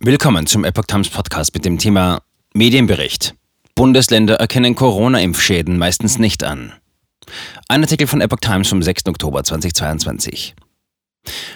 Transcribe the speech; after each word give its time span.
Willkommen 0.00 0.46
zum 0.46 0.64
Epoch 0.64 0.84
Times 0.84 1.08
Podcast 1.08 1.52
mit 1.54 1.64
dem 1.64 1.76
Thema 1.76 2.22
Medienbericht. 2.54 3.34
Bundesländer 3.74 4.36
erkennen 4.36 4.76
Corona-Impfschäden 4.76 5.76
meistens 5.76 6.20
nicht 6.20 6.44
an. 6.44 6.72
Ein 7.66 7.82
Artikel 7.82 8.06
von 8.06 8.20
Epoch 8.20 8.38
Times 8.38 8.68
vom 8.68 8.80
6. 8.80 9.06
Oktober 9.06 9.42
2022. 9.42 10.54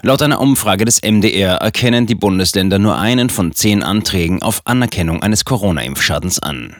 Laut 0.00 0.22
einer 0.22 0.40
Umfrage 0.40 0.86
des 0.86 1.02
MDR 1.02 1.56
erkennen 1.56 2.06
die 2.06 2.14
Bundesländer 2.14 2.78
nur 2.78 2.96
einen 2.96 3.28
von 3.28 3.52
zehn 3.52 3.82
Anträgen 3.82 4.42
auf 4.42 4.62
Anerkennung 4.64 5.22
eines 5.22 5.44
Corona-Impfschadens 5.44 6.38
an. 6.38 6.76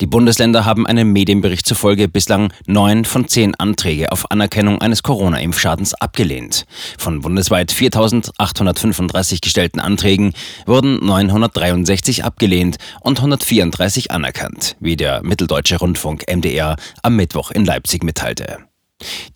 Die 0.00 0.06
Bundesländer 0.06 0.64
haben 0.64 0.86
einem 0.86 1.12
Medienbericht 1.12 1.66
zufolge 1.66 2.08
bislang 2.08 2.52
neun 2.66 3.04
von 3.04 3.26
zehn 3.26 3.54
Anträge 3.56 4.12
auf 4.12 4.30
Anerkennung 4.30 4.80
eines 4.80 5.02
Corona-Impfschadens 5.02 5.94
abgelehnt. 5.94 6.66
Von 6.98 7.20
bundesweit 7.20 7.72
4.835 7.72 9.40
gestellten 9.40 9.80
Anträgen 9.80 10.34
wurden 10.66 11.04
963 11.04 12.24
abgelehnt 12.24 12.76
und 13.00 13.18
134 13.18 14.10
anerkannt, 14.12 14.76
wie 14.78 14.96
der 14.96 15.22
Mitteldeutsche 15.24 15.78
Rundfunk 15.78 16.24
MDR 16.32 16.76
am 17.02 17.16
Mittwoch 17.16 17.50
in 17.50 17.64
Leipzig 17.64 18.04
mitteilte. 18.04 18.58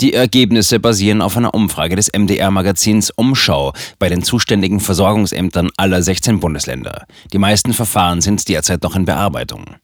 Die 0.01 0.13
Ergebnisse 0.13 0.81
basieren 0.81 1.23
auf 1.23 1.37
einer 1.37 1.55
Umfrage 1.55 1.95
des 1.95 2.11
MDR-Magazins 2.13 3.11
Umschau 3.11 3.73
bei 4.01 4.09
den 4.09 4.23
zuständigen 4.23 4.81
Versorgungsämtern 4.81 5.71
aller 5.77 6.03
16 6.03 6.41
Bundesländer. 6.41 7.07
Die 7.33 7.39
meisten 7.39 7.73
Verfahren 7.73 8.21
sind 8.21 8.49
derzeit 8.49 8.83
noch 8.83 8.97
in 8.97 9.05
Bearbeitung. 9.05 9.77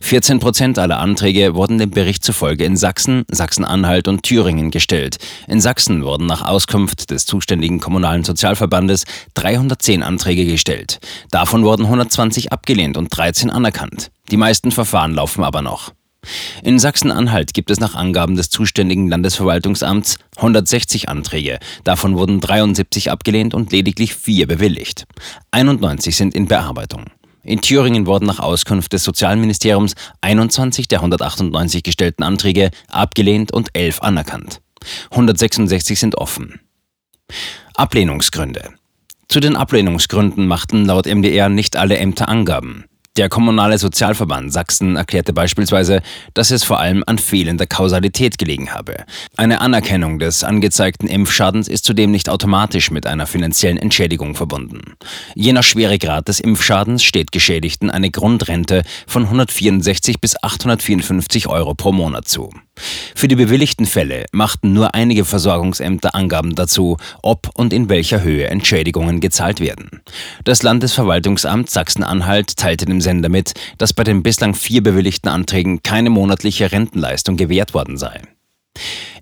14 0.00 0.38
Prozent 0.38 0.78
aller 0.78 0.98
Anträge 0.98 1.54
wurden 1.54 1.78
dem 1.78 1.90
Bericht 1.90 2.24
zufolge 2.24 2.64
in 2.64 2.76
Sachsen, 2.76 3.24
Sachsen-Anhalt 3.30 4.08
und 4.08 4.22
Thüringen 4.22 4.70
gestellt. 4.70 5.18
In 5.48 5.60
Sachsen 5.60 6.04
wurden 6.04 6.26
nach 6.26 6.42
Auskunft 6.42 7.10
des 7.10 7.26
zuständigen 7.26 7.80
kommunalen 7.80 8.24
Sozialverbandes 8.24 9.04
310 9.34 10.02
Anträge 10.02 10.46
gestellt. 10.46 10.98
Davon 11.30 11.64
wurden 11.64 11.84
120 11.84 12.52
abgelehnt 12.52 12.96
und 12.96 13.08
13 13.16 13.50
anerkannt. 13.50 14.10
Die 14.30 14.36
meisten 14.36 14.72
Verfahren 14.72 15.14
laufen 15.14 15.44
aber 15.44 15.62
noch. 15.62 15.92
In 16.62 16.78
Sachsen-Anhalt 16.78 17.54
gibt 17.54 17.70
es 17.70 17.80
nach 17.80 17.94
Angaben 17.94 18.36
des 18.36 18.50
zuständigen 18.50 19.08
Landesverwaltungsamts 19.08 20.18
160 20.36 21.08
Anträge. 21.08 21.58
Davon 21.84 22.16
wurden 22.16 22.40
73 22.40 23.10
abgelehnt 23.10 23.54
und 23.54 23.72
lediglich 23.72 24.14
vier 24.14 24.46
bewilligt. 24.46 25.04
91 25.50 26.16
sind 26.16 26.34
in 26.34 26.46
Bearbeitung. 26.46 27.04
In 27.46 27.60
Thüringen 27.60 28.06
wurden 28.06 28.26
nach 28.26 28.40
Auskunft 28.40 28.92
des 28.92 29.04
Sozialministeriums 29.04 29.94
21 30.20 30.88
der 30.88 30.98
198 30.98 31.84
gestellten 31.84 32.24
Anträge 32.24 32.70
abgelehnt 32.90 33.52
und 33.52 33.68
11 33.72 34.02
anerkannt. 34.02 34.60
166 35.12 36.00
sind 36.00 36.16
offen. 36.16 36.60
Ablehnungsgründe. 37.74 38.70
Zu 39.28 39.38
den 39.38 39.54
Ablehnungsgründen 39.54 40.48
machten 40.48 40.86
laut 40.86 41.06
MDR 41.06 41.48
nicht 41.48 41.76
alle 41.76 41.98
Ämter 41.98 42.28
Angaben. 42.28 42.86
Der 43.16 43.30
kommunale 43.30 43.78
Sozialverband 43.78 44.52
Sachsen 44.52 44.96
erklärte 44.96 45.32
beispielsweise, 45.32 46.02
dass 46.34 46.50
es 46.50 46.64
vor 46.64 46.80
allem 46.80 47.02
an 47.06 47.16
fehlender 47.16 47.66
Kausalität 47.66 48.36
gelegen 48.36 48.74
habe. 48.74 49.04
Eine 49.38 49.62
Anerkennung 49.62 50.18
des 50.18 50.44
angezeigten 50.44 51.06
Impfschadens 51.06 51.66
ist 51.66 51.86
zudem 51.86 52.10
nicht 52.10 52.28
automatisch 52.28 52.90
mit 52.90 53.06
einer 53.06 53.26
finanziellen 53.26 53.78
Entschädigung 53.78 54.34
verbunden. 54.34 54.96
Je 55.34 55.54
nach 55.54 55.64
Schweregrad 55.64 56.28
des 56.28 56.40
Impfschadens 56.40 57.02
steht 57.02 57.32
Geschädigten 57.32 57.90
eine 57.90 58.10
Grundrente 58.10 58.82
von 59.06 59.22
164 59.22 60.20
bis 60.20 60.42
854 60.42 61.46
Euro 61.46 61.74
pro 61.74 61.92
Monat 61.92 62.28
zu. 62.28 62.50
Für 63.14 63.28
die 63.28 63.36
bewilligten 63.36 63.86
Fälle 63.86 64.26
machten 64.32 64.72
nur 64.72 64.94
einige 64.94 65.24
Versorgungsämter 65.24 66.14
Angaben 66.14 66.54
dazu, 66.54 66.96
ob 67.22 67.50
und 67.54 67.72
in 67.72 67.88
welcher 67.88 68.22
Höhe 68.22 68.48
Entschädigungen 68.48 69.20
gezahlt 69.20 69.60
werden. 69.60 70.02
Das 70.44 70.62
Landesverwaltungsamt 70.62 71.70
Sachsen-Anhalt 71.70 72.56
teilte 72.56 72.84
dem 72.84 73.00
Sender 73.00 73.28
mit, 73.28 73.54
dass 73.78 73.92
bei 73.92 74.04
den 74.04 74.22
bislang 74.22 74.54
vier 74.54 74.82
bewilligten 74.82 75.28
Anträgen 75.28 75.82
keine 75.82 76.10
monatliche 76.10 76.70
Rentenleistung 76.72 77.36
gewährt 77.36 77.74
worden 77.74 77.96
sei. 77.96 78.20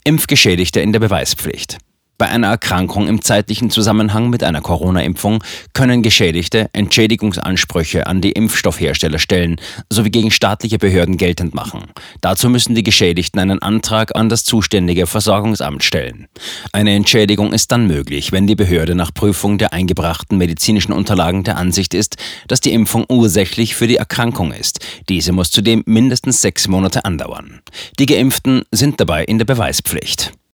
Impfgeschädigte 0.04 0.80
in 0.80 0.92
der 0.92 1.00
Beweispflicht. 1.00 1.78
Bei 2.16 2.28
einer 2.28 2.46
Erkrankung 2.46 3.08
im 3.08 3.22
zeitlichen 3.22 3.70
Zusammenhang 3.70 4.30
mit 4.30 4.44
einer 4.44 4.60
Corona-Impfung 4.60 5.42
können 5.72 6.02
Geschädigte 6.02 6.70
Entschädigungsansprüche 6.72 8.06
an 8.06 8.20
die 8.20 8.30
Impfstoffhersteller 8.30 9.18
stellen 9.18 9.56
sowie 9.90 10.10
gegen 10.10 10.30
staatliche 10.30 10.78
Behörden 10.78 11.16
geltend 11.16 11.54
machen. 11.54 11.86
Dazu 12.20 12.48
müssen 12.48 12.76
die 12.76 12.84
Geschädigten 12.84 13.40
einen 13.40 13.60
Antrag 13.60 14.14
an 14.14 14.28
das 14.28 14.44
zuständige 14.44 15.08
Versorgungsamt 15.08 15.82
stellen. 15.82 16.28
Eine 16.72 16.94
Entschädigung 16.94 17.52
ist 17.52 17.72
dann 17.72 17.88
möglich, 17.88 18.30
wenn 18.30 18.46
die 18.46 18.54
Behörde 18.54 18.94
nach 18.94 19.12
Prüfung 19.12 19.58
der 19.58 19.72
eingebrachten 19.72 20.38
medizinischen 20.38 20.92
Unterlagen 20.92 21.42
der 21.42 21.56
Ansicht 21.56 21.94
ist, 21.94 22.16
dass 22.46 22.60
die 22.60 22.72
Impfung 22.72 23.06
ursächlich 23.08 23.74
für 23.74 23.88
die 23.88 23.96
Erkrankung 23.96 24.52
ist. 24.52 24.78
Diese 25.08 25.32
muss 25.32 25.50
zudem 25.50 25.82
mindestens 25.86 26.40
sechs 26.40 26.68
Monate 26.68 27.04
andauern. 27.04 27.60
Die 27.98 28.06
Geimpften 28.06 28.62
sind 28.70 29.00
dabei 29.00 29.24
in 29.24 29.38
der 29.38 29.46
Beweispflicht. 29.46 30.34